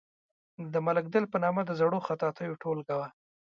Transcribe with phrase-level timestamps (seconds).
[0.73, 3.07] د ملک دل په نامه د زړو خطاطیو ټولګه وه.